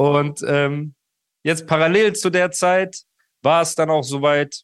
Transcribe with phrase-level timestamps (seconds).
[0.00, 0.94] Und ähm,
[1.42, 3.02] jetzt parallel zu der Zeit
[3.42, 4.62] war es dann auch soweit,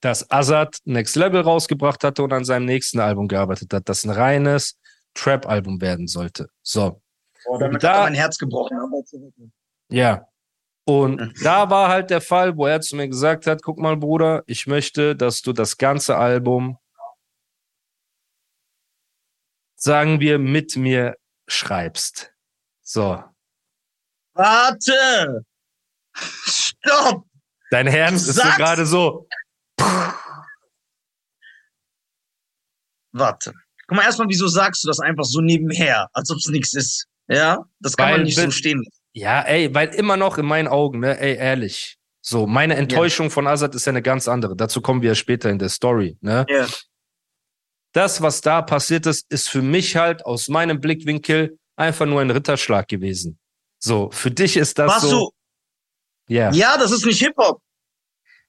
[0.00, 4.10] dass Azad Next Level rausgebracht hatte und an seinem nächsten Album gearbeitet hat, das ein
[4.10, 4.78] reines
[5.14, 6.48] Trap-Album werden sollte.
[6.62, 7.00] So.
[7.44, 8.78] Oh, damit da, hat mein Herz gebrochen.
[9.90, 10.26] Ja.
[10.84, 11.32] Und hm.
[11.42, 14.66] da war halt der Fall, wo er zu mir gesagt hat, guck mal, Bruder, ich
[14.66, 16.78] möchte, dass du das ganze Album,
[19.76, 21.16] sagen wir, mit mir
[21.46, 22.32] schreibst.
[22.82, 23.22] So.
[24.34, 25.44] Warte!
[26.14, 27.24] Stopp!
[27.70, 29.26] Dein Herz ist so gerade so.
[33.12, 33.52] Warte.
[33.86, 37.06] Guck mal, erstmal, wieso sagst du das einfach so nebenher, als ob es nichts ist?
[37.28, 40.68] Ja, das kann weil, man nicht so stehen Ja, ey, weil immer noch in meinen
[40.68, 41.98] Augen, ne, ey, ehrlich.
[42.20, 43.30] So, meine Enttäuschung ja.
[43.30, 44.56] von Azad ist ja eine ganz andere.
[44.56, 46.46] Dazu kommen wir ja später in der Story, ne?
[46.48, 46.66] Ja.
[47.92, 52.30] Das, was da passiert ist, ist für mich halt aus meinem Blickwinkel einfach nur ein
[52.30, 53.38] Ritterschlag gewesen.
[53.84, 55.32] So, für dich ist das was so.
[56.28, 56.52] Ja.
[56.52, 57.60] Ja, das ist nicht Hip-Hop.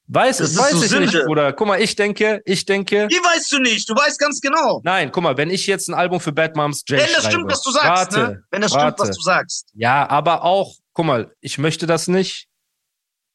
[0.08, 1.06] Weiß, das weiß so ich Sünde.
[1.08, 1.54] nicht, Bruder.
[1.54, 3.08] Guck mal, ich denke, ich denke.
[3.10, 3.90] Wie weißt du nicht?
[3.90, 4.82] Du weißt ganz genau.
[4.84, 7.50] Nein, guck mal, wenn ich jetzt ein Album für Bad Moms J Wenn das stimmt,
[7.52, 8.44] was du sagst, warte, ne?
[8.52, 8.96] Wenn das warte.
[8.96, 9.70] stimmt, was du sagst.
[9.74, 12.48] Ja, aber auch, guck mal, ich möchte das nicht.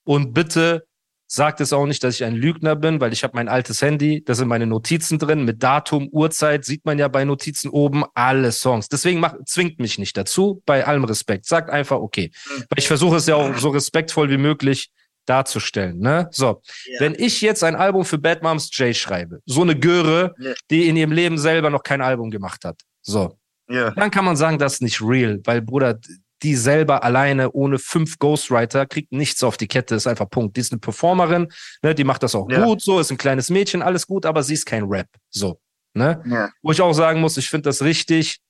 [0.05, 0.87] Und bitte
[1.29, 4.25] sagt es auch nicht, dass ich ein Lügner bin, weil ich habe mein altes Handy,
[4.25, 8.51] da sind meine Notizen drin, mit Datum, Uhrzeit, sieht man ja bei Notizen oben alle
[8.51, 8.89] Songs.
[8.89, 11.45] Deswegen macht, zwingt mich nicht dazu, bei allem Respekt.
[11.45, 12.33] Sagt einfach okay.
[12.33, 12.61] Mhm.
[12.61, 14.91] Weil ich versuche es ja auch so respektvoll wie möglich
[15.27, 15.99] darzustellen.
[15.99, 16.29] Ne?
[16.31, 17.01] So, ja.
[17.01, 20.55] wenn ich jetzt ein Album für Bad Moms J schreibe, so eine Göre, ja.
[20.71, 23.91] die in ihrem Leben selber noch kein Album gemacht hat, so, ja.
[23.91, 25.99] dann kann man sagen, das ist nicht real, weil Bruder,
[26.43, 30.57] die selber alleine ohne fünf Ghostwriter kriegt nichts auf die Kette, ist einfach Punkt.
[30.57, 31.49] Die ist eine Performerin,
[31.83, 34.55] ne, die macht das auch gut, so, ist ein kleines Mädchen, alles gut, aber sie
[34.55, 35.61] ist kein Rap, so.
[35.95, 36.23] Ne?
[36.63, 38.41] Wo ich auch sagen muss, ich finde das richtig,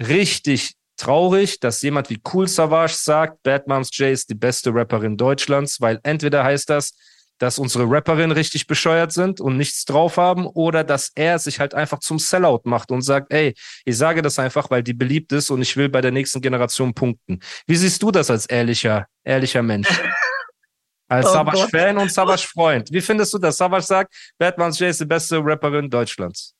[0.00, 5.16] richtig traurig, dass jemand wie Cool Savage sagt, Bad Moms J ist die beste Rapperin
[5.16, 6.94] Deutschlands, weil entweder heißt das,
[7.38, 11.74] dass unsere Rapperinnen richtig bescheuert sind und nichts drauf haben oder dass er sich halt
[11.74, 15.50] einfach zum Sellout macht und sagt, ey, ich sage das einfach, weil die beliebt ist
[15.50, 17.40] und ich will bei der nächsten Generation punkten.
[17.66, 19.88] Wie siehst du das als ehrlicher, ehrlicher Mensch?
[21.08, 22.90] Als oh Savage-Fan und Savage-Freund.
[22.90, 23.56] Wie findest du das?
[23.56, 26.52] Savage sagt, Bad Moms J ist die beste Rapperin Deutschlands.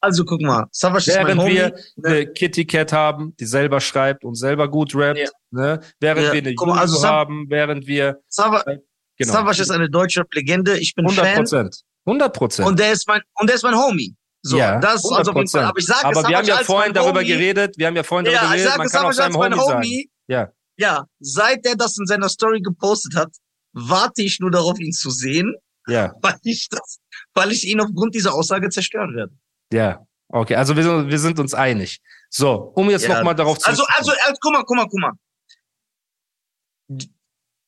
[0.00, 2.08] Also guck mal, Savage während ist mein Homie, wir ne?
[2.08, 5.28] eine Kitty Cat haben, die selber schreibt und selber gut rappt, ja.
[5.50, 5.80] ne?
[6.00, 6.32] während ja.
[6.32, 8.82] wir eine Juso also haben, während wir Savage,
[9.18, 9.32] genau.
[9.32, 11.70] Savage ist eine deutsche Legende, ich bin 100 Fan.
[12.04, 12.68] 100 Prozent.
[12.68, 14.14] Und der ist mein und der ist mein Homie.
[14.44, 15.30] So, ja, das ist also.
[15.30, 15.50] Aber ich
[15.86, 17.28] sage Aber wir haben ja vorhin darüber Homie.
[17.28, 20.10] geredet, wir haben ja vorhin darüber ja, geredet, man kann auch seinem Homie, Homie sagen.
[20.26, 20.52] Ja.
[20.76, 23.30] Ja, seit der das in seiner Story gepostet hat,
[23.72, 25.54] warte ich nur darauf, ihn zu sehen.
[25.86, 26.12] Ja.
[26.22, 26.98] Weil ich das,
[27.34, 29.32] weil ich ihn aufgrund dieser Aussage zerstören werde.
[29.72, 30.54] Ja, okay.
[30.56, 32.00] Also wir sind, wir sind uns einig.
[32.30, 33.16] So, um jetzt ja.
[33.16, 35.12] nochmal darauf zu Also, also, also, guck mal, guck mal, guck mal.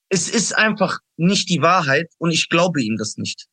[0.08, 3.46] Es ist einfach nicht die Wahrheit und ich glaube ihm das nicht.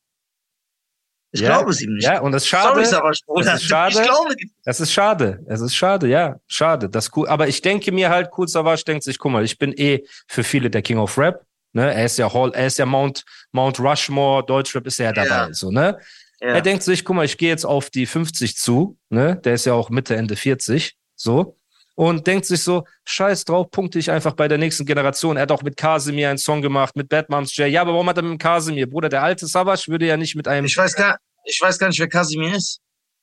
[1.34, 2.04] Ich ja, glaube es ihm nicht.
[2.04, 2.84] Ja, und das ist schade.
[2.84, 3.94] Sorry, Das ist schade.
[3.94, 5.42] Ich glaube Das ist schade.
[5.46, 6.36] Es ist schade, ja.
[6.46, 6.90] Schade.
[6.90, 7.26] Das cool.
[7.26, 10.44] Aber ich denke mir halt, cool Savage denkt sich, guck mal, ich bin eh für
[10.44, 11.46] viele der King of Rap.
[11.72, 11.92] Ne?
[11.92, 15.48] Er ist ja Hall, er ist ja Mount, Mount Rushmore, Deutschrap ist er ja dabei,
[15.48, 15.52] ja.
[15.54, 15.98] so, ne?
[16.40, 16.48] Ja.
[16.48, 19.36] Er denkt sich, guck mal, ich gehe jetzt auf die 50 zu, ne?
[19.36, 21.56] Der ist ja auch Mitte, Ende 40, so.
[22.02, 25.36] Und denkt sich so, scheiß drauf, punkte ich einfach bei der nächsten Generation.
[25.36, 27.68] Er hat auch mit Casimir einen Song gemacht, mit Batman's J.
[27.68, 28.90] Ja, aber warum hat er mit dem Casimir?
[28.90, 30.66] Bruder, der alte Savage würde ja nicht mit einem.
[30.66, 32.80] Ich weiß gar, ich weiß gar nicht, wer Casimir ist.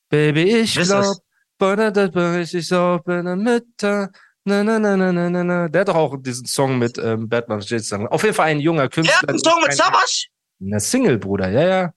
[0.07, 1.17] Baby, ich glaub,
[1.59, 4.11] ich bin eine Mitte.
[4.45, 5.67] Na, na, na, na, na, na.
[5.67, 7.81] Der hat doch auch diesen Song mit ähm, Batman's J.
[8.09, 9.13] Auf jeden Fall ein junger Künstler.
[9.13, 10.27] Er hat einen Song mit Savage?
[10.61, 11.93] Eine Single, Bruder, ja, ja.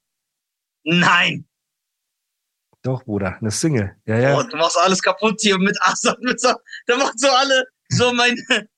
[0.82, 1.46] Nein.
[2.82, 3.94] Doch, Bruder, eine Single.
[4.06, 4.36] Ja, ja.
[4.36, 6.52] Oh, du machst alles kaputt hier mit Assad, mit so,
[6.88, 8.36] der macht so alle, so meine,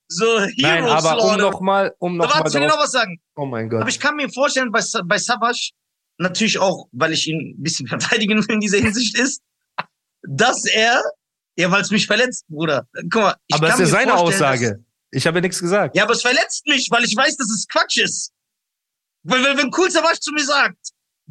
[0.09, 0.54] so Heroes.
[0.59, 2.44] Nein, aber um nochmal, um nochmal.
[2.44, 3.19] Warte, ich will noch was sagen.
[3.37, 3.81] Oh mein Gott.
[3.81, 5.70] Aber ich kann mir vorstellen, bei, bei Savage,
[6.19, 9.43] natürlich auch, weil ich ihn ein bisschen verteidigen will in dieser Hinsicht ist,
[10.22, 11.03] dass er,
[11.56, 12.87] ja, weil es mich verletzt, Bruder.
[13.10, 14.84] Guck mal, ich aber es ist ja seine Aussage.
[15.10, 15.96] Ich habe ja nichts gesagt.
[15.96, 18.32] Ja, aber es verletzt mich, weil ich weiß, dass es Quatsch ist.
[19.23, 20.76] Weil, wenn, wenn Cool Savage zu mir sagt,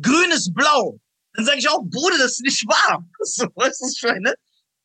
[0.01, 0.99] grün ist blau.
[1.33, 3.05] Dann sage ich auch, Bruder, das ist nicht wahr.
[3.23, 4.35] So, was ich meine?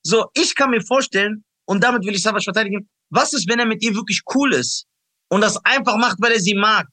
[0.03, 3.67] So, ich kann mir vorstellen, und damit will ich Savage verteidigen, was ist, wenn er
[3.67, 4.87] mit ihr wirklich cool ist
[5.29, 6.87] und das einfach macht, weil er sie mag?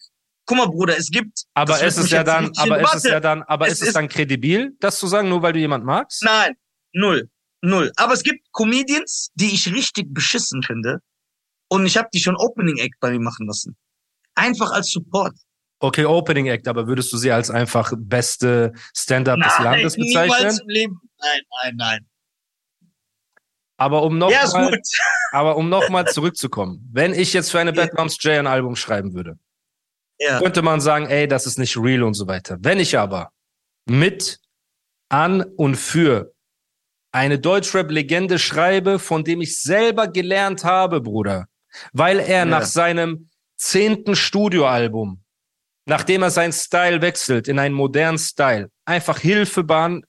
[0.46, 1.44] Guck mal, Bruder, es gibt.
[1.54, 4.75] Aber ist es ja dann, aber ist es ja dann, aber ist es dann kredibil,
[4.80, 6.24] das zu sagen, nur weil du jemand magst?
[6.24, 6.56] Nein,
[6.94, 7.30] null,
[7.62, 7.92] null.
[7.96, 11.00] Aber es gibt Comedians, die ich richtig beschissen finde,
[11.68, 13.75] und ich habe die schon Opening Act bei mir machen lassen.
[14.36, 15.36] Einfach als Support.
[15.80, 20.57] Okay, Opening Act, aber würdest du sie als einfach beste Stand-up des Landes bezeichnen?
[20.68, 22.07] Nein, nein, nein.
[23.77, 24.80] Aber um Ja, nochmal
[25.31, 28.75] aber um noch mal zurückzukommen, wenn ich jetzt für eine Bad Moms J ein Album
[28.77, 29.38] schreiben würde,
[30.19, 30.39] Ja.
[30.39, 32.57] könnte man sagen, ey, das ist nicht real und so weiter.
[32.62, 33.31] Wenn ich aber
[33.86, 34.39] mit,
[35.10, 36.33] an und für
[37.12, 41.48] eine Deutschrap-Legende schreibe, von dem ich selber gelernt habe, Bruder,
[41.94, 42.45] weil er Ja.
[42.45, 45.21] nach seinem zehnten Studioalbum,
[45.86, 50.04] nachdem er seinen Style wechselt in einen modernen Style, einfach Hilfe, bahn,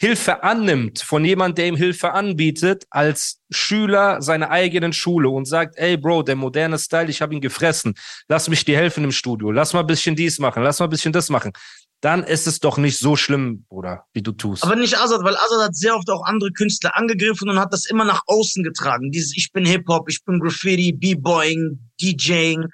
[0.00, 5.76] Hilfe annimmt von jemand, der ihm Hilfe anbietet, als Schüler seiner eigenen Schule und sagt,
[5.76, 7.94] ey Bro, der moderne Style, ich habe ihn gefressen,
[8.28, 10.90] lass mich dir helfen im Studio, lass mal ein bisschen dies machen, lass mal ein
[10.90, 11.52] bisschen das machen.
[12.00, 14.62] Dann ist es doch nicht so schlimm, Bruder, wie du tust.
[14.62, 17.86] Aber nicht Azad, weil Azad hat sehr oft auch andere Künstler angegriffen und hat das
[17.86, 19.10] immer nach außen getragen.
[19.10, 22.66] Dieses Ich bin Hip-Hop, ich bin Graffiti, B-Boying, DJing,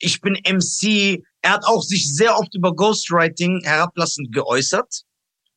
[0.00, 1.24] ich bin MC.
[1.42, 5.02] Er hat auch sich sehr oft über Ghostwriting herablassend geäußert.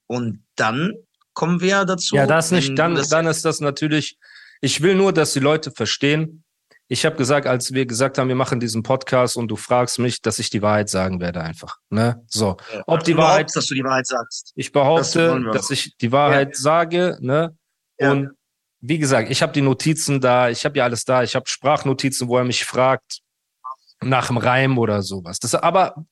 [0.07, 0.93] Und dann
[1.33, 2.15] kommen wir ja dazu.
[2.15, 4.17] ja, das nicht, dann, das- dann ist das natürlich,
[4.61, 6.43] ich will nur, dass die Leute verstehen.
[6.87, 10.21] Ich habe gesagt, als wir gesagt haben, wir machen diesen Podcast und du fragst mich,
[10.21, 11.77] dass ich die Wahrheit sagen werde einfach.
[11.89, 12.21] Ne?
[12.27, 12.57] So.
[12.73, 12.83] Ja.
[12.85, 14.51] Ob die Wahrheit dass du die Wahrheit sagst.
[14.55, 17.55] Ich Das behaupte, wir dass ich die Wahrheit sage, ne?
[17.97, 18.11] Ja.
[18.11, 18.31] Und
[18.81, 22.27] wie gesagt, ich habe die Notizen da, ich habe ja alles da, ich habe Sprachnotizen,
[22.27, 23.19] wo er mich fragt
[24.03, 25.39] nach dem Reim oder sowas.
[25.39, 26.05] Das, aber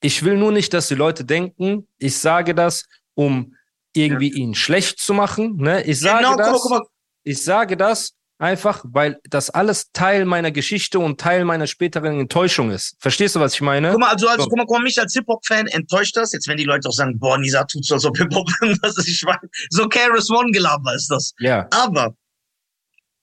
[0.00, 2.84] ich will nur nicht, dass die Leute denken, ich sage das,
[3.14, 3.54] um
[3.94, 5.56] irgendwie ihn schlecht zu machen.
[5.56, 5.82] Ne?
[5.84, 6.82] Ich sage genau, guck das, mal, guck mal.
[7.24, 12.70] ich sage das einfach, weil das alles Teil meiner Geschichte und Teil meiner späteren Enttäuschung
[12.70, 12.96] ist.
[13.00, 13.90] Verstehst du, was ich meine?
[13.90, 14.48] Guck mal, also, also So.
[14.48, 16.32] guck mal, guck mal, mich als Hip-Hop-Fan enttäuscht das.
[16.32, 18.48] Jetzt, wenn die Leute auch sagen, boah, Nisa tut so, als ob Hip-Hop
[18.84, 19.08] ist.
[19.08, 19.24] Ich
[19.70, 21.34] so Keras One-Gelaber ist das.
[21.40, 21.66] Ja.
[21.72, 22.14] Aber,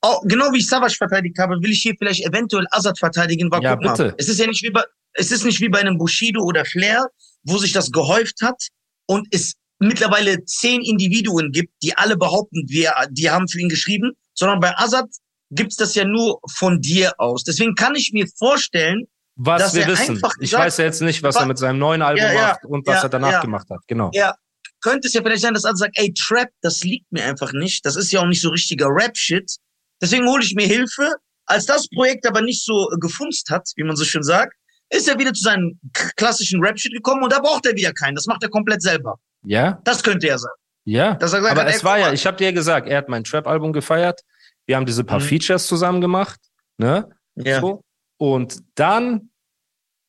[0.05, 3.49] auch, genau wie ich Savage verteidigt habe, will ich hier vielleicht eventuell Azad verteidigen.
[3.51, 4.15] Weil, Ja, guck mal, bitte.
[4.17, 7.05] es ist ja nicht wie bei, es ist nicht wie bei einem Bushido oder Flair,
[7.43, 8.61] wo sich das gehäuft hat
[9.07, 14.11] und es mittlerweile zehn Individuen gibt, die alle behaupten, wir, die haben für ihn geschrieben,
[14.33, 15.07] sondern bei Azad
[15.51, 17.43] gibt's das ja nur von dir aus.
[17.43, 19.03] Deswegen kann ich mir vorstellen,
[19.35, 20.15] Was dass wir er wissen.
[20.15, 22.33] einfach Ich sagt- weiß ja jetzt nicht, was Wa- er mit seinem neuen Album Ja,
[22.33, 23.79] ja, macht und was er danach gemacht hat.
[23.87, 24.09] Genau.
[24.13, 24.35] Ja.
[24.81, 27.85] könnte es ja vielleicht sein, dass Azad sagt, ey, Trap, das liegt mir einfach nicht.
[27.85, 29.55] Das ist ja auch nicht so richtiger Rap-Shit.
[30.01, 31.09] Deswegen hole ich mir Hilfe.
[31.47, 34.53] Als das Projekt aber nicht so äh, gefunzt hat, wie man so schön sagt,
[34.89, 35.79] ist er wieder zu seinem
[36.15, 38.15] klassischen Rap-Shit gekommen und da braucht er wieder keinen.
[38.15, 39.19] Das macht er komplett selber.
[39.43, 40.51] Ja, Das könnte er sein.
[40.85, 41.13] ja.
[41.15, 43.23] Dass er Aber ey, es war ja, ich habe dir ja gesagt, er hat mein
[43.23, 44.21] Trap-Album gefeiert.
[44.65, 45.23] Wir haben diese paar Mhm.
[45.25, 46.39] Features zusammen gemacht.
[46.77, 47.07] Ne?
[47.35, 47.61] Ja.
[47.61, 47.83] So.
[48.17, 49.29] Und dann,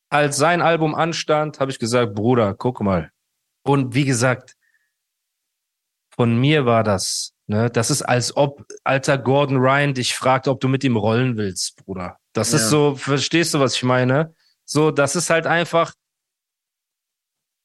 [0.09, 3.11] als sein Album anstand, habe ich gesagt, Bruder, guck mal.
[3.63, 4.55] Und wie gesagt,
[6.15, 7.33] von mir war das.
[7.49, 7.71] Ne?
[7.71, 11.77] Das ist, als ob alter Gordon Ryan dich fragt, ob du mit ihm rollen willst,
[11.77, 12.19] Bruder.
[12.33, 12.69] Das ist Ja.
[12.69, 14.35] so, verstehst du, was ich meine?
[14.65, 15.93] So, das ist halt einfach.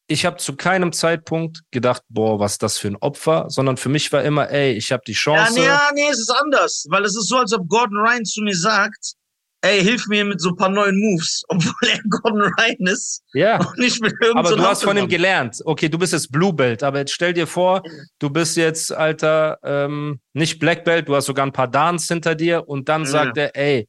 [0.07, 3.87] Ich habe zu keinem Zeitpunkt gedacht, boah, was ist das für ein Opfer, sondern für
[3.89, 5.53] mich war immer, ey, ich habe die Ja, Chance.
[5.59, 6.85] nee, ja, nee, es ist anders.
[6.89, 9.13] Weil es ist so, als ob Gordon Ryan zu mir sagt,
[9.61, 13.59] ey, hilf mir mit so ein paar neuen Moves, obwohl er Gordon Ryan ist ja.
[13.59, 15.57] und nicht mit irgendeinem Aber du hast von ihm gelernt.
[15.65, 18.07] Okay, du bist jetzt Blue Belt, aber jetzt stell dir vor, Mhm.
[18.19, 22.35] du bist jetzt, Alter, ähm, nicht Black Belt, du hast sogar ein paar Dans hinter
[22.35, 23.07] dir und dann Ja.
[23.09, 23.85] sagt er, ey,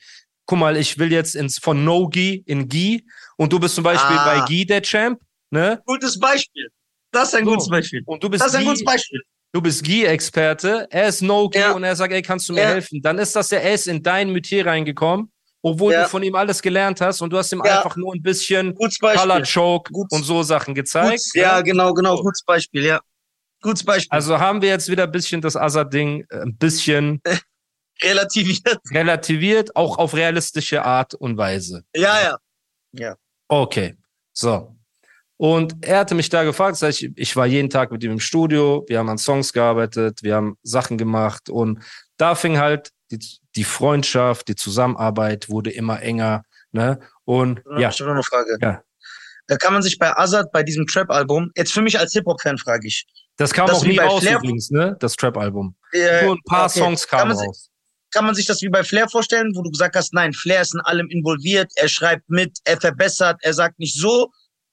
[0.46, 3.04] guck mal, ich will jetzt ins von No Gi in Gi
[3.36, 4.24] und du bist zum Beispiel Ah.
[4.40, 5.20] bei Gi der Champ,
[5.50, 5.80] ne?
[5.86, 6.68] Gutes Beispiel.
[7.12, 7.50] Das ist ein So.
[7.52, 8.02] gutes Beispiel.
[8.06, 9.20] Und du bist Das ist ein Gi- gutes Beispiel.
[9.52, 11.72] du bist Gi-Experte, er ist No Gi Ja.
[11.72, 12.68] und er sagt, ey, kannst du mir Ja.
[12.68, 13.00] helfen?
[13.02, 15.30] Dann ist das ja, er ist in dein Metier reingekommen,
[15.62, 16.02] obwohl Ja.
[16.02, 17.76] du von ihm alles gelernt hast und du hast ihm Ja.
[17.78, 19.42] einfach nur ein bisschen Color.
[19.44, 21.10] Choke und so Sachen gezeigt.
[21.10, 21.62] Gutes, ja, ne?
[21.64, 22.20] genau, genau.
[22.20, 23.00] Gutes Beispiel, ja.
[23.62, 24.08] Gutes Beispiel.
[24.10, 27.22] Also haben wir jetzt wieder ein bisschen das Assad-Ding äh, ein bisschen
[28.02, 28.78] relativiert.
[28.90, 31.84] relativiert, auch auf realistische Art und Weise.
[31.94, 32.36] Ja,
[32.92, 33.16] ja.
[33.48, 33.96] Okay,
[34.32, 34.74] so.
[35.36, 38.12] Und er hatte mich da gefragt, das heißt, ich, ich war jeden Tag mit ihm
[38.12, 41.80] im Studio, wir haben an Songs gearbeitet, wir haben Sachen gemacht und
[42.16, 46.42] da fing halt die, die Freundschaft, die Zusammenarbeit wurde immer enger.
[46.72, 46.98] Ne?
[47.24, 48.56] Und ja, Ich habe noch eine Frage.
[48.60, 48.82] Ja.
[49.46, 52.86] Da kann man sich bei Azad, bei diesem Trap-Album, jetzt für mich als Hip-Hop-Fan frage
[52.86, 53.04] ich.
[53.36, 54.96] das kam auch nie raus Flair- übrigens, ne?
[55.00, 55.74] Das Trap-Album.
[55.92, 56.78] Äh, Nur ein paar okay.
[56.78, 57.68] Songs Kann kamen sich- raus.
[58.12, 60.74] kann man sich das wie bei Flair vorstellen, wo du gesagt hast, nein, Flair ist
[60.74, 64.30] in allem involviert, er schreibt mit, er verbessert, er sagt nicht so?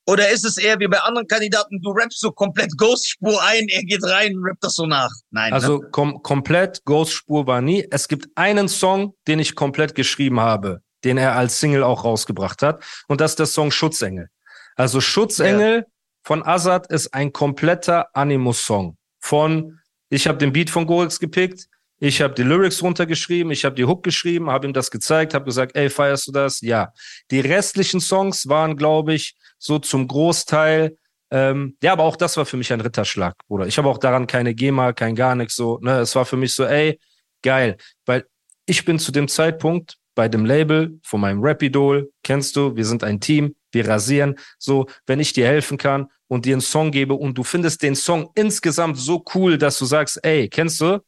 [0.09, 3.83] Oder ist es eher wie bei anderen Kandidaten, du rappst so komplett Ghost-Spur ein, er
[3.83, 5.11] geht rein, rappt das so nach?
[5.29, 5.53] Nein.
[5.53, 5.89] Also ne?
[5.91, 7.87] kom komplett Ghost-Spur war nie.
[7.91, 12.63] Es gibt einen Song, den ich komplett geschrieben habe, den er als Single auch rausgebracht
[12.63, 12.83] hat.
[13.07, 14.29] Und das ist der Song Schutzengel.
[14.75, 15.85] Also Schutzengel
[16.23, 18.97] von Azad ist ein kompletter Animus-Song.
[19.19, 21.67] Von, ich habe den Beat von Gorix gepickt,
[21.99, 25.45] ich habe die Lyrics runtergeschrieben, ich habe die Hook geschrieben, habe ihm das gezeigt, habe
[25.45, 26.61] gesagt, ey, feierst du das?
[26.61, 26.93] Ja.
[27.31, 30.95] Die restlichen Songs waren, glaube ich, so zum Großteil
[31.31, 33.67] Ähm, ja, aber auch das war für mich ein Ritterschlag, Bruder.
[33.67, 35.77] Ich habe auch daran keine GEMA, kein gar nichts so.
[35.79, 35.99] Ne?
[35.99, 36.99] Es war für mich so, ey,
[37.43, 37.77] geil.
[38.05, 38.25] Weil
[38.65, 43.03] ich bin zu dem Zeitpunkt bei dem Label von meinem Rap-Idol, kennst du, wir sind
[43.03, 44.39] ein Team, wir rasieren.
[44.57, 47.95] So, wenn ich dir helfen kann und dir einen Song gebe und du findest den
[47.95, 50.99] Song insgesamt so cool, dass du sagst, ey, kennst du,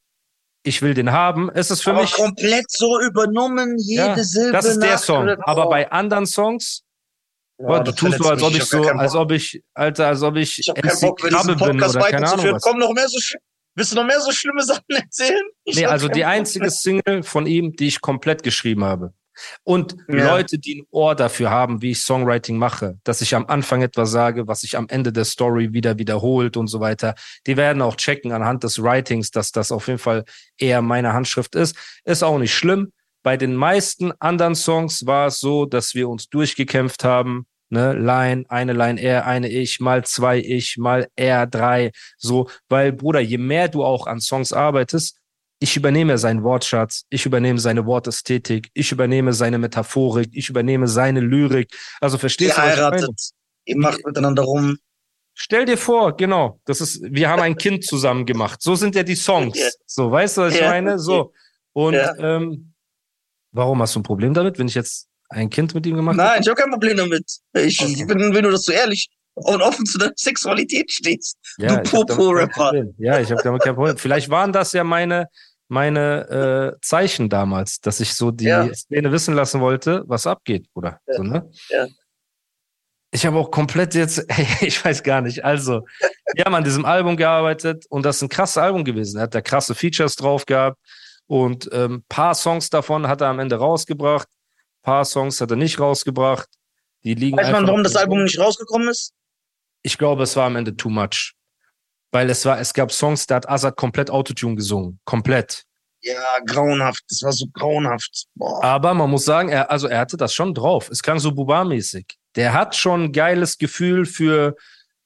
[0.64, 2.14] ich will den haben, ist es für aber mich.
[2.14, 4.52] komplett so übernommen, jede Ja, Silbe.
[4.52, 5.28] das ist der Song.
[5.28, 6.84] Aber bei anderen Songs,
[7.60, 10.22] Ja, boah, du tust so, als ob ich hab so, als ob ich, Alter, als
[10.22, 12.56] ob ich, Ich habe keinen Bock, wenn Krabbe bin oder keine Ahnung weiterzuführen.
[12.56, 12.62] was.
[12.64, 13.18] Komm noch mehr so,
[13.76, 15.42] willst du noch mehr so schlimme Sachen erzählen?
[15.64, 16.70] Ich Nee, hab also die einzige.
[16.70, 19.14] Single von ihm, die ich komplett geschrieben habe.
[19.64, 20.36] Und Ja.
[20.36, 24.12] Leute, die ein Ohr dafür haben, wie ich Songwriting mache, dass ich am Anfang etwas
[24.12, 27.16] sage, was sich am Ende der Story wieder wiederholt und so weiter,
[27.48, 30.24] die werden auch checken anhand des Writings, dass das auf jeden Fall
[30.58, 31.76] eher meine Handschrift ist.
[32.04, 32.92] Ist auch nicht schlimm.
[33.24, 37.46] Bei den meisten anderen Songs war es so, dass wir uns durchgekämpft haben.
[37.74, 42.92] Ne, Line, eine Line er, eine ich, mal zwei ich, mal er, drei, so, weil
[42.92, 45.21] Bruder, je mehr du auch an Songs arbeitest,
[45.64, 51.20] ich übernehme seinen Wortschatz, ich übernehme seine Wortästhetik, ich übernehme seine Metaphorik, ich übernehme seine
[51.20, 51.72] Lyrik.
[52.02, 52.74] Also Ihr verstehst du, meine?
[52.74, 53.30] heiratet,
[53.66, 54.80] ihr macht miteinander rum.
[55.36, 58.60] Stell dir vor, genau, das ist, wir haben ein Kind zusammen gemacht.
[58.64, 59.78] So sind ja die Songs.
[59.86, 60.70] So, weißt du, was ich Ja.
[60.70, 60.98] meine?
[60.98, 61.32] So.
[61.74, 62.16] Und Ja.
[62.18, 62.74] ähm,
[63.52, 66.28] warum hast du ein Problem damit, wenn ich jetzt ein Kind mit ihm gemacht habe?
[66.28, 67.38] Nein, ich habe kein Problem damit.
[67.54, 68.06] Ich Okay.
[68.06, 71.38] bin, wenn du das so ehrlich und offen zu deiner Sexualität stehst.
[71.60, 72.84] Ja, du Popo-Rapper.
[72.98, 73.96] Ja, ich habe damit kein Problem.
[73.98, 75.28] Vielleicht waren das ja meine,
[75.72, 78.72] meine äh, Zeichen damals, dass ich so die Ja.
[78.74, 81.00] Szene wissen lassen wollte, was abgeht, Bruder.
[81.08, 81.14] Ja.
[81.16, 81.50] So, ne?
[81.70, 81.88] Ja.
[83.12, 84.26] Ich habe auch komplett jetzt,
[84.62, 85.86] ich weiß gar nicht, also,
[86.36, 89.18] wir haben an diesem Album gearbeitet und das ist ein krasses Album gewesen.
[89.18, 90.78] Er hat da krasse Features drauf gehabt
[91.28, 94.28] und ähm, paar Songs davon hat er am Ende rausgebracht,
[94.82, 96.50] paar Songs hat er nicht rausgebracht.
[97.04, 99.14] Die liegen Weiß man, warum das Album nicht rausgekommen ist?
[99.84, 101.34] ich glaube, es war am Ende too much.
[102.12, 105.00] Weil es war, es gab Songs, da hat Azad komplett Autotune gesungen.
[105.06, 105.64] Komplett.
[106.02, 107.04] Ja, grauenhaft.
[107.10, 108.26] Das war so grauenhaft.
[108.36, 108.64] Boah.
[108.64, 110.90] Aber man muss sagen, er, also er hatte das schon drauf.
[110.90, 112.06] Es klang so Buba-mäßig.
[112.36, 114.56] Der hat schon ein geiles Gefühl für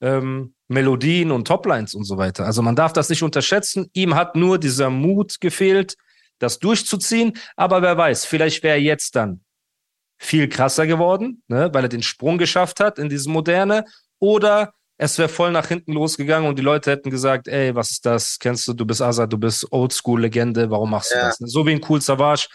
[0.00, 2.44] ähm, Melodien und Toplines und so weiter.
[2.44, 3.90] Also man darf das nicht unterschätzen.
[3.92, 5.96] Ihm hat nur dieser Mut gefehlt,
[6.38, 7.34] das durchzuziehen.
[7.56, 9.42] Aber wer weiß, vielleicht wäre er jetzt dann
[10.18, 13.84] viel krasser geworden, ne, weil er den Sprung geschafft hat in diese Moderne.
[14.18, 18.06] Oder es wäre voll nach hinten losgegangen und die Leute hätten gesagt, ey, was ist
[18.06, 18.38] das?
[18.38, 21.26] Kennst du, du bist Azad, du bist Oldschool-Legende, warum machst du Ja.
[21.26, 21.38] das?
[21.38, 22.48] So wie ein Cool Savage,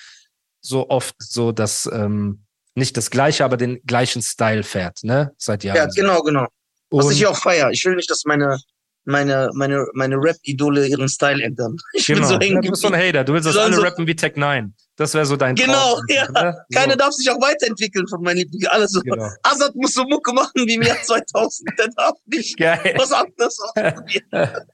[0.61, 2.43] so oft so, dass ähm,
[2.75, 5.31] nicht das Gleiche, aber den gleichen Style fährt, ne?
[5.37, 5.77] Seit Jahren.
[5.77, 6.47] Ja, genau, genau.
[6.89, 7.69] Was Und ich auch feier.
[7.71, 8.59] Ich will nicht, dass meine,
[9.05, 11.77] meine, meine, meine Rap-Idole ihren Style ändern.
[11.93, 12.19] Ich genau.
[12.19, 12.95] bin so ja, hängen du bist so ein.
[12.95, 14.73] Hater, du willst, dass alle so- rappen wie Tech 9.
[14.95, 16.31] Das wäre so dein Genau, Traum, ja.
[16.31, 16.65] Ne?
[16.73, 18.67] Keiner so, darf sich auch weiterentwickeln von meinen Lieblingen.
[18.67, 19.01] Alles so.
[19.01, 19.29] genau.
[19.43, 21.69] Azad muss so Mucke machen wie im Jahr 2000.
[21.79, 22.93] Der darf nicht Geil.
[22.97, 24.23] was anderes ausprobieren.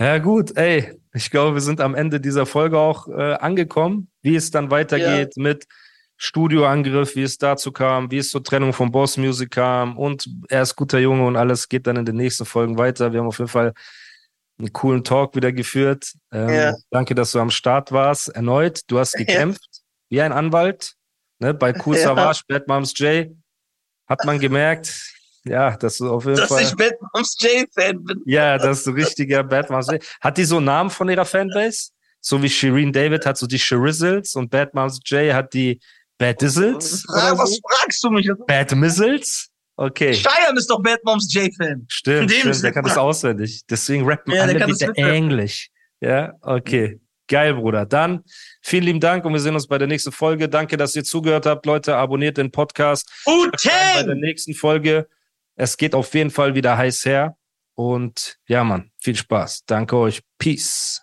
[0.00, 4.34] Ja, gut, ey, ich glaube, wir sind am Ende dieser Folge auch äh, angekommen, wie
[4.34, 5.66] es dann weitergeht mit
[6.22, 10.60] Studioangriff, wie es dazu kam, wie es zur Trennung von Boss Music kam und er
[10.62, 13.12] ist guter Junge und alles geht dann in den nächsten Folgen weiter.
[13.14, 13.72] Wir haben auf jeden Fall
[14.58, 16.12] einen coolen Talk wieder geführt.
[16.30, 16.74] Ähm, Ja.
[16.90, 18.28] Danke, dass du am Start warst.
[18.28, 19.66] Erneut, du hast gekämpft
[20.10, 20.92] wie ein Anwalt.
[21.38, 22.02] Ne, bei Cool Ja.
[22.02, 23.30] Savage, Bad Moms J
[24.06, 24.92] hat man gemerkt,
[25.44, 26.64] ja, dass du auf jeden Dass Fall.
[26.64, 28.22] ich Bad Moms J-Fan bin.
[28.26, 30.04] Ja, das ist ein richtiger Bad Moms J.
[30.20, 31.92] Hat die so einen Namen von ihrer Fanbase?
[32.20, 35.80] So wie Shireen David hat so die Shirizzles und Bad Moms J hat die
[36.20, 37.06] Bad Dizzles?
[37.08, 37.58] Ah, was so?
[37.66, 38.30] fragst du mich?
[38.46, 39.48] Bad Mizzles?
[39.76, 40.12] Okay.
[40.12, 41.86] Cheyenne ist doch Bad Moms J-Fan.
[41.88, 43.62] Stimmt, stimmt, der kann das auswendig.
[43.70, 44.94] Deswegen rappen Ja, alle mitrappen.
[45.02, 45.70] Englisch.
[46.00, 47.00] Ja, okay.
[47.26, 47.86] Geil, Bruder.
[47.86, 48.22] Dann
[48.60, 50.50] vielen lieben Dank und wir sehen uns bei der nächsten Folge.
[50.50, 51.64] Danke, dass ihr zugehört habt.
[51.64, 53.10] Leute, abonniert den Podcast.
[53.24, 55.08] Bei der nächsten Folge.
[55.56, 57.38] Es geht auf jeden Fall wieder heiß her.
[57.74, 59.62] Und ja, Mann, viel Spaß.
[59.64, 60.20] Danke euch.
[60.38, 61.00] Peace.